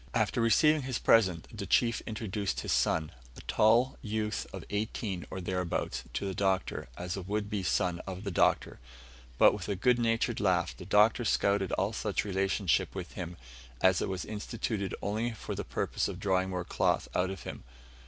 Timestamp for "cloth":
16.65-17.07